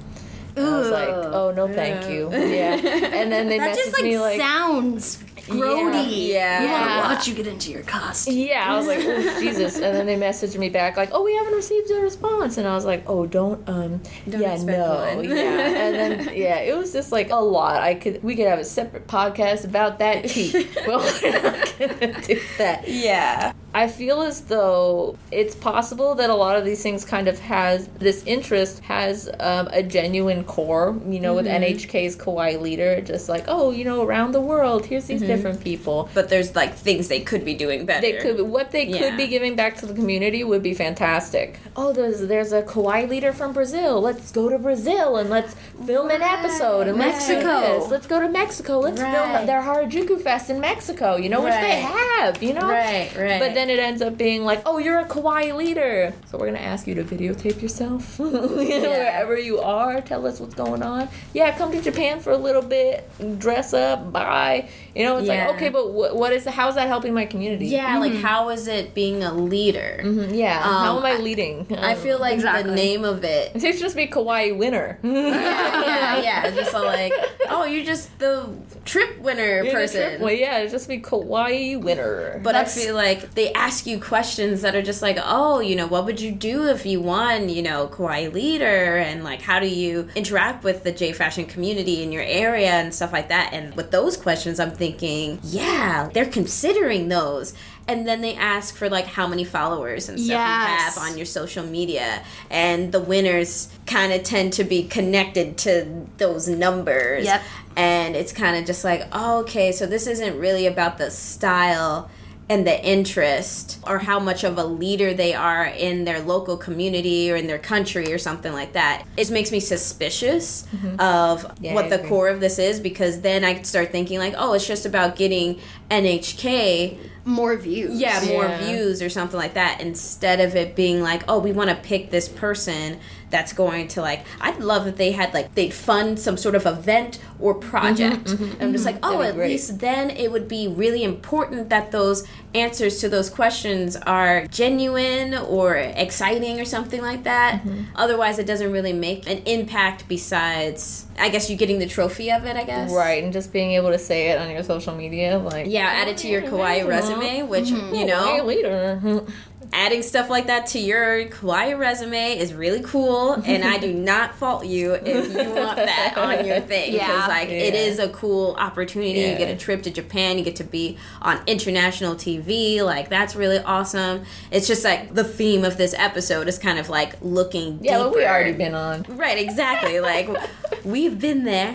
[0.55, 3.93] And I was like, "Oh no, thank you." Yeah, and then they That messaged just
[3.93, 6.29] like me like, sounds Grody.
[6.29, 6.61] Yeah.
[6.61, 8.35] We want to watch you get into your costume.
[8.35, 9.75] Yeah, I was like, "Oof, Jesus.
[9.75, 12.57] And then they messaged me back, like, oh, we haven't received a response.
[12.57, 15.15] And I was like, oh, don't, um, Don't yeah, no.
[15.15, 15.23] one.
[15.23, 15.35] Yeah.
[15.37, 17.81] And then, yeah, it was just like a lot.
[17.81, 20.67] I could, we could have a separate podcast about that tea.
[20.87, 22.87] well, we're not going to do that.
[22.87, 23.53] Yeah.
[23.75, 27.87] I feel as though it's possible that a lot of these things kind of has
[27.99, 30.97] this interest has um, a genuine core.
[31.05, 35.05] You know, with NHK's Kawaii leader, just like oh, you know, around the world, here's
[35.05, 36.09] these different people.
[36.13, 37.99] But there's like things they could be doing better.
[38.01, 38.99] They could what they Yeah.
[38.99, 41.59] could be giving back to the community would be fantastic.
[41.75, 43.99] Oh, there's there's a Kawaii leader from Brazil.
[43.99, 45.53] Let's go to Brazil and let's
[45.85, 47.85] film an episode and Mexico.
[47.91, 48.79] Let's go to Mexico.
[48.79, 49.13] Let's Right.
[49.33, 51.17] film their Harajuku Fest in Mexico.
[51.17, 52.41] You know, which they have.
[52.41, 53.39] You know, Right, right.
[53.41, 56.13] But then it ends up being like, oh, you're a kawaii leader.
[56.29, 60.01] So we're gonna ask you to videotape yourself You know, wherever you are.
[60.01, 61.07] Tell us what's going on.
[61.33, 64.69] Yeah, come to Japan for a little bit, dress up, buy.
[64.95, 65.47] You know, it's Yeah.
[65.47, 67.67] like okay, but what, what is how's that helping my community?
[67.67, 69.99] yeah, like how is it being a leader?
[70.03, 70.59] Mhm, yeah.
[70.61, 71.67] how Um, am I leading?
[71.77, 72.69] I feel like Exactly.
[72.69, 73.51] the name of it.
[73.55, 74.99] it should just be kawaii winner.
[75.03, 77.13] yeah, yeah, just so like,
[77.49, 78.49] oh, you're just the
[78.85, 80.01] trip winner You're person.
[80.09, 82.39] trip- Well, yeah, just be kawaii winner.
[82.43, 85.75] But That's- I feel like they ask you questions that are just like, oh, you
[85.75, 88.97] know, what would you do if you won, you know, Kawaii leader?
[88.97, 92.93] And like, how do you interact with the J fashion community in your area and
[92.93, 93.51] stuff like that?
[93.53, 97.53] And with those questions, I'm thinking, yeah, they're considering those.
[97.87, 100.95] And then they ask for like how many followers and stuff Yes.
[100.95, 102.23] you have on your social media.
[102.49, 107.41] And the winners kind of tend to be connected to those numbers Yep.
[107.75, 112.09] and it's kind of just like oh, okay so this isn't really about the style
[112.47, 117.31] and the interest or how much of a leader they are in their local community
[117.31, 120.99] or in their country or something like that it makes me suspicious mm-hmm.
[120.99, 124.53] of Yeah, what the core of this is because then i start thinking like oh
[124.53, 127.99] it's just about getting nhk More views.
[127.99, 128.65] yeah, more Yeah.
[128.65, 132.11] views or something like that instead of it being like, oh, we want to pick
[132.11, 132.99] this person
[133.31, 134.23] that's going to like.
[134.39, 138.29] I'd love if they had like they'd fund some sort of event or project.
[138.29, 139.49] And I'm just like, oh, Mm-hmm, at great.
[139.49, 145.33] least then it would be really important that those answers to those questions are genuine
[145.33, 147.61] or exciting or something like that.
[147.63, 147.81] Mm-hmm.
[147.95, 152.45] Otherwise, it doesn't really make an impact besides, I guess, you getting the trophy of
[152.45, 152.55] it.
[152.55, 152.91] I guess.
[152.91, 156.07] Right, and just being able to say it on your social media, like Yeah, add
[156.07, 157.95] it to your kawaii resume, which Mm-hmm.
[157.95, 159.01] you know, kawaii leader.
[159.73, 164.35] adding stuff like that to your kawaii resume is really cool and i do not
[164.35, 167.27] fault you if you want that on your thing because Yeah.
[167.27, 167.79] like it Yeah.
[167.81, 171.39] is a cool opportunity you get a trip to japan you get to be on
[171.47, 176.57] international tv like that's really awesome it's just like the theme of this episode is
[176.57, 178.29] kind of like looking Yeah, but we deeper.
[178.31, 179.03] already been on.
[179.09, 180.29] right exactly like
[180.85, 181.73] we've been there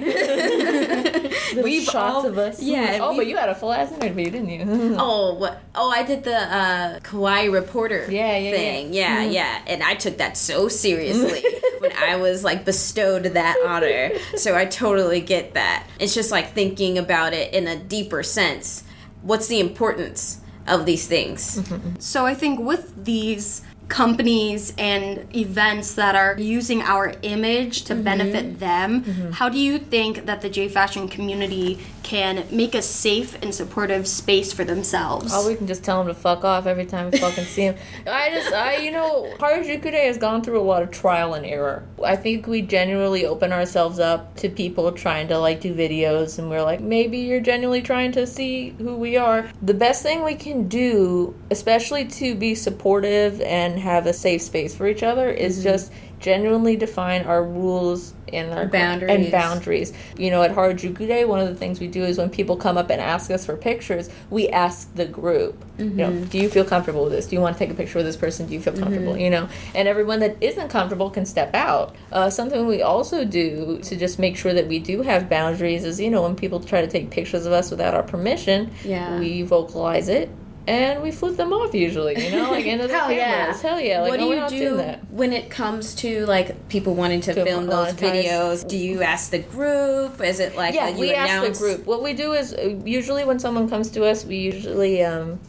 [1.63, 2.63] We've shots all- of us.
[2.63, 4.95] yeah, Oh, but you had a full ass interview, didn't you?
[4.99, 5.61] Oh, what?
[5.75, 8.93] Oh, I did the uh, Kawaii reporter Yeah, yeah, thing.
[8.93, 9.33] Yeah, mm-hmm.
[9.33, 11.45] yeah, and I took that so seriously
[11.79, 14.11] when I was like bestowed that honor.
[14.37, 15.87] So I totally get that.
[15.99, 18.85] It's just like thinking about it in a deeper sense.
[19.23, 21.61] What's the importance of these things?
[21.61, 21.99] Mm-hmm.
[21.99, 28.05] So I think with these companies and events that are using our image to mm-hmm.
[28.05, 29.33] benefit them, mm-hmm.
[29.33, 34.07] how do you think that the J fashion community can make a safe and supportive
[34.07, 35.33] space for themselves?
[35.35, 37.77] Oh, we can just tell them to fuck off every time we fucking see them.
[38.07, 41.45] I just, I, you know, Harajuku Day has gone through a lot of trial and
[41.45, 41.85] error.
[42.03, 46.49] I think we genuinely open ourselves up to people trying to like do videos, and
[46.49, 49.51] we're like, maybe you're genuinely trying to see who we are.
[49.63, 54.75] The best thing we can do, especially to be supportive and have a safe space
[54.75, 55.65] for each other, is mm-hmm.
[55.65, 59.11] just genuinely define our rules and our Boundaries.
[59.11, 59.93] and boundaries.
[60.17, 62.77] You know, at Harajuku Day, one of the things we do is when people come
[62.77, 66.25] up and ask us for pictures, we ask the group, you know, mm-hmm.
[66.27, 67.27] do you feel comfortable with this?
[67.27, 68.47] Do you want to take a picture with this person?
[68.47, 69.13] Do you feel comfortable?
[69.13, 69.21] Mm-hmm.
[69.21, 71.97] You know, and everyone that isn't comfortable can step out.
[72.13, 75.99] Uh, something we also do to just make sure that we do have boundaries is,
[75.99, 79.19] you know, when people try to take pictures of us without our permission, Yeah.
[79.19, 80.31] we vocalize it.
[80.71, 83.37] And we flip them off usually, you know, like into the Hell yeah.
[83.47, 83.61] cameras.
[83.63, 84.01] Hell yeah!
[84.03, 85.11] Like, what do we're you do that.
[85.11, 88.67] when it comes to like people wanting to, To film those videos?
[88.69, 90.21] Do you ask the group?
[90.23, 91.49] Is it like yeah, you we announce?
[91.49, 91.87] ask the group.
[91.87, 95.41] What we do is uh, usually when someone comes to us, we usually, um,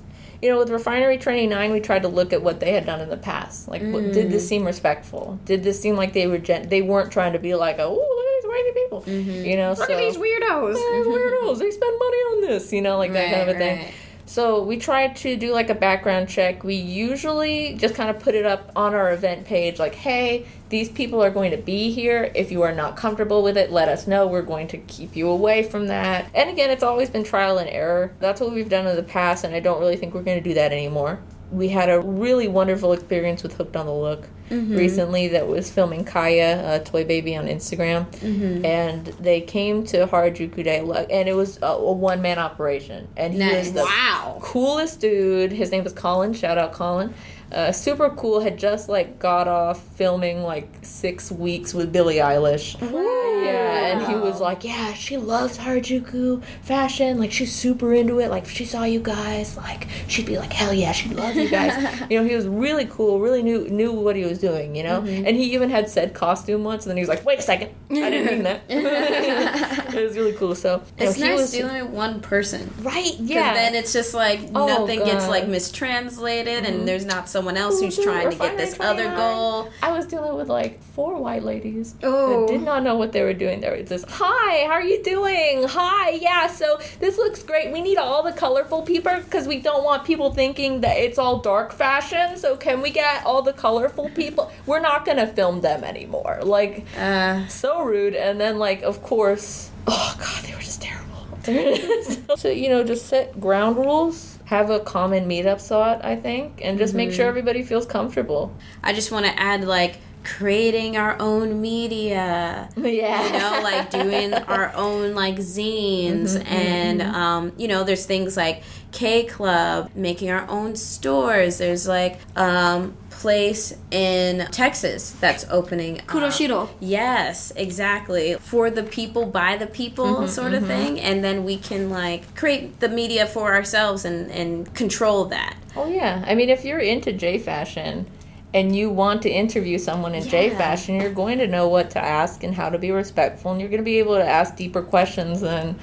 [0.41, 3.09] you know, with Refinery 29, we try to look at what they had done in
[3.09, 3.67] the past.
[3.67, 4.31] Like, what, did Mm.
[4.31, 5.39] this seem respectful?
[5.45, 8.01] Did this seem like they were gen- they weren't trying to be like, oh, look
[8.01, 9.45] at these crazy people, Mm-hmm.
[9.45, 9.69] you know?
[9.73, 10.75] Look so, at these weirdos.
[10.75, 11.59] "Eh, weirdos.
[11.59, 13.93] They spend money on this, you know, like that kind of a Right, thing.
[14.25, 16.63] So we try to do like a background check.
[16.63, 20.89] We usually just kind of put it up on our event page like, hey, these
[20.89, 22.31] people are going to be here.
[22.33, 24.27] If you are not comfortable with it, let us know.
[24.27, 26.29] We're going to keep you away from that.
[26.33, 28.13] And again, it's always been trial and error.
[28.19, 30.49] That's what we've done in the past, and I don't really think we're going to
[30.49, 31.19] do that anymore.
[31.51, 34.75] We had a really wonderful experience with Hooked on the Look mm-hmm.
[34.75, 38.09] recently that was filming Kaya, a toy baby, on Instagram.
[38.17, 38.65] Mm-hmm.
[38.65, 43.07] And they came to Harajuku Day, and it was a, a one man operation.
[43.17, 43.65] And he Nice.
[43.65, 44.39] was the Wow.
[44.41, 45.51] coolest dude.
[45.51, 46.33] His name was Colin.
[46.33, 47.13] Shout out Colin.
[47.51, 48.39] Uh, super cool.
[48.39, 52.79] Had just like got off filming like six weeks with Billie Eilish.
[52.81, 57.17] Yeah, and he was like, "Yeah, she loves Harajuku fashion.
[57.19, 58.29] Like she's super into it.
[58.29, 61.49] Like if she saw you guys, like she'd be like, hell yeah, she'd love you
[61.49, 62.01] guys.
[62.09, 63.19] you know, he was really cool.
[63.19, 64.75] Really knew knew what he was doing.
[64.75, 67.39] You know, and he even had said costume once, and then he was like, "Wait
[67.39, 70.55] a second, I didn't mean that." it was really cool.
[70.55, 72.71] So you know, he nice was- dealing with one person.
[72.81, 73.15] right.
[73.19, 73.53] Yeah.
[73.53, 77.97] then it's just like Oh, nothing gets like mistranslated, and there's not someone else who's
[77.97, 79.17] Ooh, trying to get this other 29.
[79.17, 79.69] goal.
[79.81, 82.41] I was dealing with like four white ladies Oh.
[82.45, 83.61] that did not know what they were doing.
[83.61, 85.65] They were just, "Hi, how are you doing?
[85.67, 86.45] Hi, yeah.
[86.45, 87.71] So this looks great.
[87.71, 91.39] We need all the colorful people because we don't want people thinking that it's all
[91.39, 92.37] dark fashion.
[92.37, 94.51] So can we get all the colorful people?
[94.67, 96.41] We're not gonna film them anymore.
[96.43, 98.13] Like Uh, so rude.
[98.13, 101.01] And then like, of course, oh god, they were just terrible.
[102.37, 104.30] so you know, just set ground rules.
[104.51, 107.29] Have a common meetup spot, I think, and just make sure mm-hmm.
[107.29, 108.53] everybody feels comfortable.
[108.83, 112.69] I just want to add like creating our own media.
[112.77, 113.25] Yeah.
[113.25, 118.63] you know like doing our own like zines and um you know there's things like
[118.91, 126.07] k club making our own stores there's like um place in texas that's opening up.
[126.07, 126.69] Kuroshiro.
[126.79, 131.89] yes exactly for the people by the people sort of thing and then we can
[131.89, 136.21] like create the media for ourselves and and control that Oh yeah.
[136.27, 138.05] I mean, if you're into J fashion
[138.53, 141.99] and you want to interview someone in J fashion, you're going to know what to
[141.99, 144.81] ask and how to be respectful, and you're going to be able to ask deeper
[144.81, 145.75] questions than.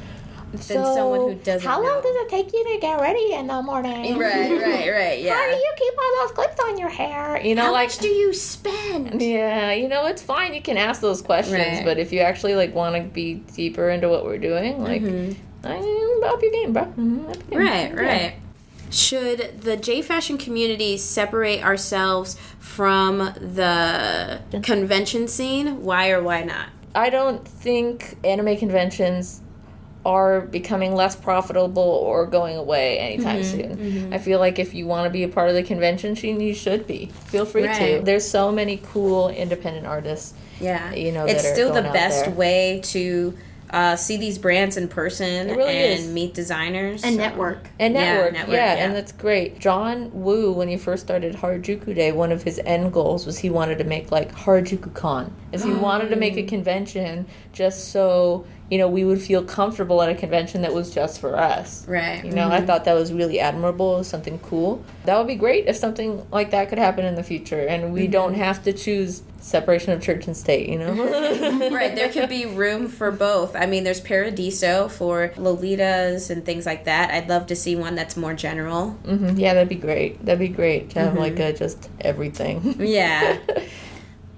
[0.50, 3.48] Than someone who doesn't How long know." does it take you to get ready in
[3.48, 4.16] the morning?
[4.16, 5.34] right right right Yeah.
[5.34, 7.38] How do you keep all those clips on your hair?
[7.44, 9.20] You know, How like much do you spend?
[9.20, 10.54] Yeah, you know, it's fine.
[10.54, 11.84] You can ask those questions, Right.
[11.84, 16.24] but if you actually like want to be deeper into what we're doing, like, I'm
[16.24, 16.84] up your game, bro.
[16.84, 17.94] Mhm, up your game.
[17.94, 18.30] Right, Yeah.
[18.88, 18.94] Right.
[18.94, 25.82] Should the J fashion community separate ourselves from the convention scene?
[25.82, 26.68] Why or why not?
[26.94, 29.42] I don't think anime conventions
[30.04, 33.60] are becoming less profitable or going away anytime mm-hmm.
[33.60, 33.76] soon.
[33.76, 34.14] Mm-hmm.
[34.14, 36.54] I feel like if you want to be a part of the convention scene, you
[36.54, 37.06] should be.
[37.26, 38.00] Feel free to.
[38.02, 40.34] There's so many cool independent artists.
[40.60, 43.36] Yeah, You know, it's that are still the best way to
[43.70, 46.08] uh, see these brands in person really and is.
[46.08, 47.68] meet designers And so- network.
[47.78, 48.84] And Yeah, network, network, yeah, yeah.
[48.84, 49.58] and that's great.
[49.58, 53.50] John Woo, when he first started Harajuku Day, one of his end goals was he
[53.50, 56.48] wanted to make like Harajuku Con, is he wanted to make a mm.
[56.48, 61.20] convention just so you know we would feel comfortable at a convention that was just
[61.20, 61.86] for us.
[61.88, 62.24] Right.
[62.24, 62.66] You know, I mm-hmm.
[62.66, 64.84] thought that was really admirable, something cool.
[65.04, 68.02] That would be great if something like that could happen in the future, and we
[68.02, 68.12] mm-hmm.
[68.12, 70.68] don't have to choose separation of church and state.
[70.68, 70.92] You know,
[71.72, 73.56] right, there could be room for both.
[73.56, 77.10] I mean, there's Paradiso for Lolitas and things like that.
[77.10, 78.90] I'd love to see one that's more general.
[78.90, 80.24] hmm Yeah, that'd be great.
[80.24, 82.76] That'd be great to have like a just everything.
[82.78, 83.38] Yeah.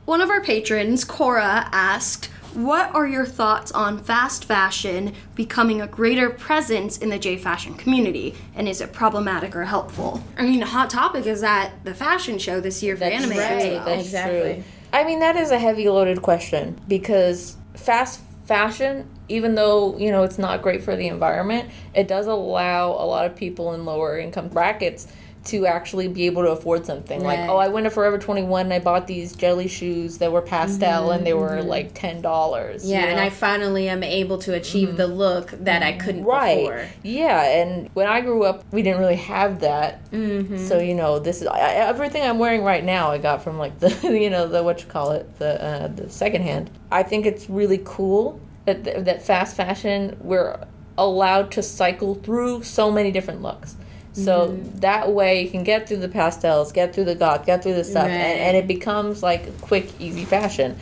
[0.07, 5.87] One of our patrons, Cora, asked, What are your thoughts on fast fashion becoming a
[5.87, 8.35] greater presence in the J fashion community?
[8.57, 10.25] And is it problematic or helpful?
[10.37, 13.39] I mean, a Hot Topic is at the fashion show this year for That's anime.
[13.39, 13.73] right.
[13.75, 13.85] well.
[13.85, 14.55] That's Exactly.
[14.55, 14.65] true.
[14.93, 20.25] I mean, that is a heavy loaded question because fast fashion, even though, you know,
[20.25, 24.19] it's not great for the environment, it does allow a lot of people in lower
[24.19, 25.07] income brackets
[25.51, 27.23] to actually be able to afford something.
[27.23, 30.43] Like, oh, I went to Forever 21 and I bought these jelly shoes that were
[30.43, 32.81] pastel and they were like $10.
[32.83, 33.21] Yeah, you and?
[33.21, 36.87] I finally am able to achieve the look that I couldn't right before.
[37.03, 40.57] yeah and when i grew up we didn't really have that mm-hmm.
[40.57, 43.79] so you know this is I, everything i'm wearing right now i got from like
[43.81, 47.49] the you know the what you call it the uh, the secondhand i think it's
[47.49, 50.65] really cool that that fast fashion we're
[50.99, 53.77] allowed to cycle through so many different looks
[54.13, 57.75] so that way you can get through the pastels get through the goth get through
[57.75, 58.15] the stuff Right.
[58.15, 60.77] and, and it becomes like quick easy fashion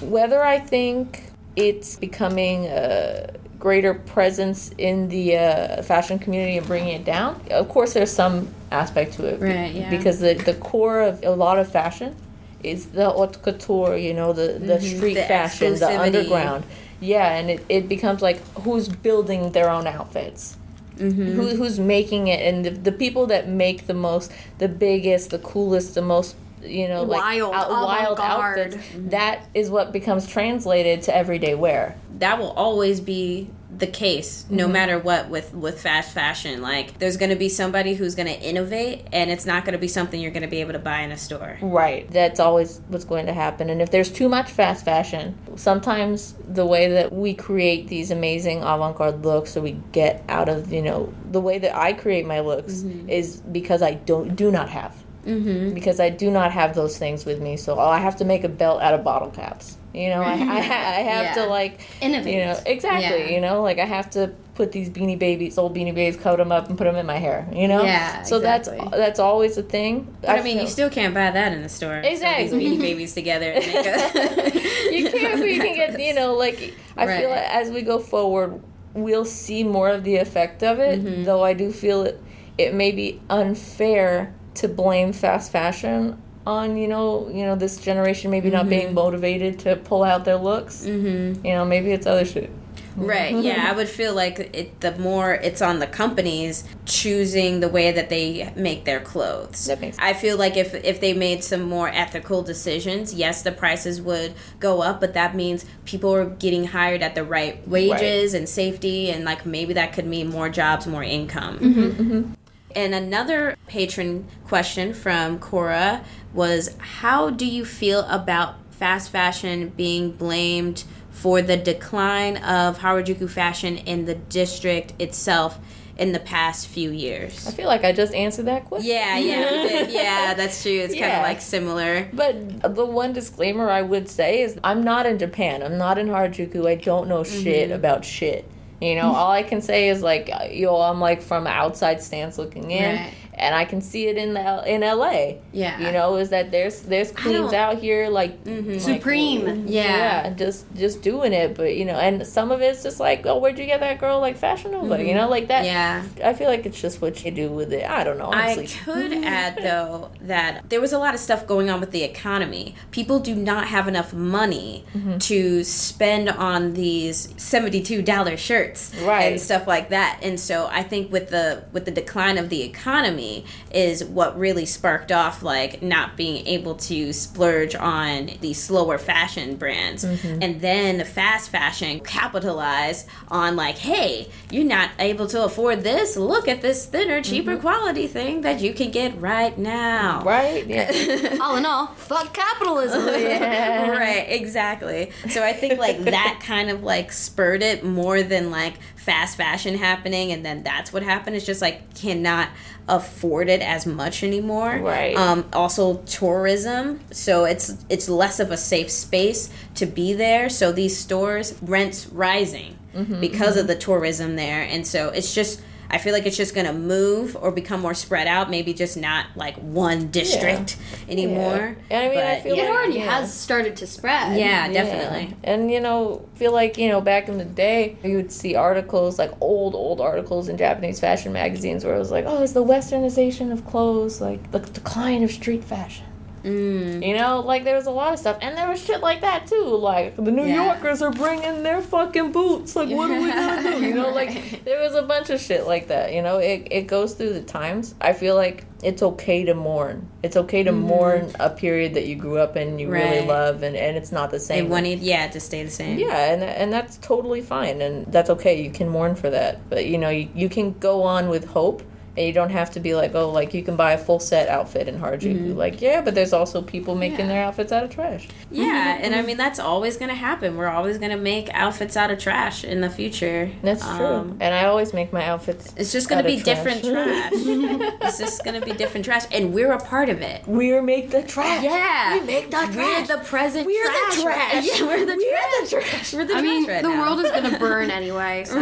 [0.00, 1.22] whether I think
[1.56, 7.68] it's becoming a greater presence in the uh, fashion community and bringing it down, of
[7.68, 9.38] course, there's some aspect to it.
[9.40, 9.90] be- Right, yeah.
[9.90, 12.16] Because the, the core of a lot of fashion
[12.64, 15.14] is the haute couture, you know, the, the street Mm-hmm.
[15.14, 16.64] The fashion, the underground.
[17.00, 20.56] Yeah, and it, it becomes like who's building their own outfits.
[21.02, 21.32] Mm-hmm.
[21.32, 25.38] Who, who's making it, and the, the people that make the most, the biggest, the
[25.38, 28.76] coolest, the most you know, like Wild, wild outfits.
[28.96, 31.96] That is what becomes translated to everyday wear.
[32.20, 33.50] that will always be
[33.82, 34.72] the case no Mm-hmm.
[34.72, 38.40] matter what with with fast fashion like there's going to be somebody who's going to
[38.40, 41.00] innovate and it's not going to be something you're going to be able to buy
[41.00, 42.08] in a store Right.
[42.10, 43.68] That's always what's going to happen.
[43.70, 48.58] And if there's too much fast fashion, sometimes the way that we create these amazing
[48.62, 52.26] avant garde looks or we get out of, you know, the way that I create
[52.26, 54.94] my looks is because I don't do not have.
[55.26, 55.74] Mm-hmm.
[55.74, 57.56] Because I do not have those things with me.
[57.56, 59.78] So I have to make a belt out of bottle caps.
[59.94, 61.34] You know, I, I, I have Yeah.
[61.34, 62.32] to like Innovate.
[62.34, 63.24] You know, exactly.
[63.24, 63.30] Yeah.
[63.34, 66.52] You know, like I have to put these beanie babies, old beanie babies, coat them
[66.52, 67.46] up and put them in my hair.
[67.52, 68.78] You know, Yeah, So exactly.
[68.78, 70.14] that's that's always a thing.
[70.20, 72.48] but i, mean you still can't buy that in the store Exactly.
[72.48, 76.34] these beanie babies together and make a you can, but you can get, you know,
[76.34, 77.20] like I Right.
[77.20, 78.62] feel like as we go forward,
[78.94, 81.02] we'll see more of the effect of it.
[81.02, 81.24] Mm-hmm.
[81.24, 82.20] Though I do feel it,
[82.58, 88.30] it may be unfair to blame fast fashion on you know, you know, this generation
[88.30, 88.70] maybe not Mm-hmm.
[88.70, 90.84] being motivated to pull out their looks.
[90.84, 91.44] Mm-hmm.
[91.44, 92.50] You know, maybe it's other shit.
[92.94, 93.34] Right.
[93.34, 94.80] Yeah, I would feel like it.
[94.80, 99.64] The more it's on the companies choosing the way that they make their clothes.
[99.64, 103.52] That makes I feel like if if they made some more ethical decisions, yes, the
[103.52, 108.34] prices would go up, but that means people are getting hired at the right wages
[108.34, 112.36] and safety, and like maybe that could mean more jobs, more income.
[112.74, 120.12] And another patron question from Cora was How do you feel about fast fashion being
[120.12, 125.58] blamed for the decline of Harajuku fashion in the district itself
[125.98, 127.46] in the past few years?
[127.46, 128.90] I feel like I just answered that question.
[128.90, 130.72] Yeah, yeah, yeah, that's true.
[130.72, 132.08] It's kind of like similar.
[132.12, 135.62] But the one disclaimer I would say is I'm not in Japan.
[135.62, 136.66] I'm not in Harajuku.
[136.66, 137.72] I don't know shit Mm-hmm.
[137.74, 138.50] about shit.
[138.82, 142.72] You know, all I can say is like, yo, I'm like from outside stance looking
[142.72, 143.14] in, Right.
[143.42, 145.34] And I can see it in the in LA.
[145.52, 145.78] Yeah.
[145.80, 148.72] you know, is that there's there's queens out here like, Mm-hmm.
[148.72, 149.66] like, Supreme.
[149.68, 150.30] Yeah.
[150.34, 151.54] just just doing it.
[151.56, 154.20] But you know, and some of it's just like, oh, where'd you get that girl
[154.20, 155.02] like Fashion Nova?
[155.04, 155.64] You know, like that.
[155.64, 156.18] Mm-hmm.
[156.18, 156.28] Yeah.
[156.30, 157.84] I feel like it's just what you do with it.
[157.88, 158.30] I don't know.
[158.32, 162.02] I could add though that there was a lot of stuff going on with the
[162.02, 162.74] economy.
[162.90, 165.18] People do not have enough money Mm-hmm.
[165.18, 169.32] to spend on these seventy-two dollar shirts Right.
[169.32, 170.18] and stuff like that.
[170.22, 173.31] And so I think with the with the decline of the economy
[173.70, 179.56] is what really sparked off like not being able to splurge on the slower fashion
[179.56, 180.04] brands.
[180.04, 180.42] Mm-hmm.
[180.42, 186.16] And then fast fashion capitalized on like, hey, you're not able to afford this.
[186.16, 190.18] Look at this thinner, cheaper quality thing that you can get right now.
[190.18, 190.28] Mm-hmm.
[190.28, 190.66] right?
[190.66, 191.38] Yeah.
[191.40, 193.06] All in all, fuck capitalism.
[193.06, 195.10] right, exactly.
[195.30, 198.74] So I think like that kind of like spurred it more than like
[199.04, 201.34] fast fashion happening and then that's what happened.
[201.34, 202.48] It's just like cannot
[202.88, 204.78] afford it as much anymore.
[204.78, 205.16] Right.
[205.16, 207.00] Um also tourism.
[207.10, 210.48] So it's it's less of a safe space to be there.
[210.48, 212.78] So these stores rents rising
[213.20, 214.62] because of the tourism there.
[214.62, 215.62] And so it's just
[215.94, 219.26] I feel like it's just gonna move or become more spread out, maybe just not
[219.36, 221.76] like one district anymore.
[221.90, 221.96] Yeah.
[221.98, 222.62] And I mean, I feel yeah.
[222.64, 223.18] It already Yeah.
[223.20, 224.38] has started to spread.
[224.38, 224.72] Yeah, Yeah.
[224.72, 225.36] definitely.
[225.44, 229.18] And you know, feel like you know, back in the day, you would see articles
[229.18, 232.64] like old, old articles in Japanese fashion magazines where it was like, "Oh, it's the
[232.64, 236.06] westernization of clothes, like the decline of street fashion."
[236.44, 237.06] Mm.
[237.06, 239.46] You know, like there was a lot of stuff, and there was shit like that
[239.46, 239.64] too.
[239.76, 240.64] Like the New Yeah.
[240.66, 242.74] Yorkers are bringing their fucking boots.
[242.76, 243.84] Like, what are we gonna do?
[243.84, 246.12] You know, like there was a bunch of shit like that.
[246.12, 247.94] You know, it it goes through the times.
[248.00, 250.08] I feel like it's okay to mourn.
[250.24, 253.76] It's okay to mourn a period that you grew up in, you really love, and
[253.76, 254.68] and it's not the They same.
[254.68, 255.98] wanted, yeah, to stay the same.
[256.00, 258.60] Yeah, and and that's totally fine, and that's okay.
[258.60, 261.82] You can mourn for that, but you know you, you can go on with hope,
[262.16, 264.48] and you don't have to be like, oh, like you can buy a full set
[264.48, 265.34] outfit in Harajuku.
[265.34, 265.56] Mm-hmm.
[265.58, 267.26] Like, yeah, but there's also people making Yeah.
[267.28, 268.28] their outfits out of trash.
[268.50, 269.04] Yeah, mm-hmm.
[269.04, 269.26] and I mm-hmm.
[269.28, 270.56] mean that's always gonna happen.
[270.56, 273.50] We're always gonna make outfits out of trash in the future.
[273.62, 274.06] That's true.
[274.06, 275.72] Um, And I always make my outfits.
[275.76, 277.32] It's just gonna out of be different trash.
[277.34, 280.42] it's just gonna be different trash, and we're a part of it.
[280.46, 281.62] We're make the trash.
[281.64, 282.76] Yeah, We make the trash.
[282.76, 283.08] We're trash.
[283.08, 283.66] the present.
[283.66, 284.16] We're trash.
[284.16, 284.68] the trash.
[284.72, 285.72] Yeah, we're the trash.
[285.72, 285.80] We're trash.
[285.80, 286.12] the trash.
[286.14, 287.00] We're the I trash mean, right the now.
[287.00, 288.58] world is gonna burn anyway, so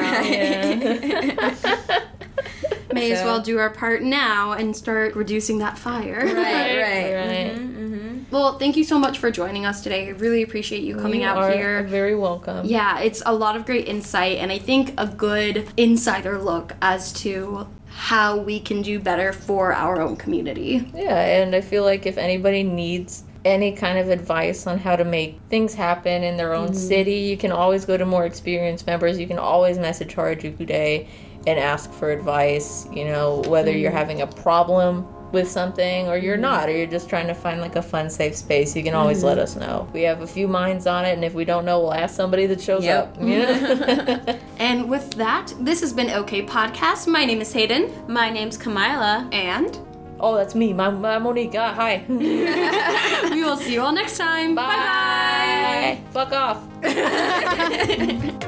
[2.92, 6.20] may as well do our part now and start reducing that fire.
[6.24, 7.14] right, right.
[7.14, 7.56] Right.
[7.56, 10.06] Mhm, Well, thank you so much for joining us today.
[10.08, 11.44] I really appreciate you coming out here.
[11.50, 11.82] You out are here.
[11.88, 12.64] Very welcome.
[12.66, 17.12] Yeah, it's a lot of great insight, and I think a good insider look as
[17.24, 20.88] to how we can do better for our own community.
[20.94, 25.04] Yeah, and I feel like if anybody needs any kind of advice on how to
[25.04, 29.18] make things happen in their own city, you can always go to more experienced members.
[29.18, 31.08] You can always message Harajuku Day
[31.46, 32.86] and ask for advice.
[32.92, 33.98] You know, whether you're mm-hmm.
[33.98, 36.42] having a problem with something or you're mm-hmm.
[36.42, 39.22] not or you're just trying to find like a fun safe space you can always
[39.22, 39.44] let mm-hmm.
[39.44, 41.94] us know we have a few minds on it and if we don't know we'll
[41.94, 43.16] ask somebody that shows Yep.
[43.16, 44.38] up you know?
[44.58, 47.06] And with that, this has been OK Podcast.
[47.06, 49.32] My name is Hayden, My name's Kamila.
[49.32, 49.78] and
[50.18, 54.54] oh that's me my, my monique ah, hi we will see you all next time.
[54.54, 56.60] bye fuck off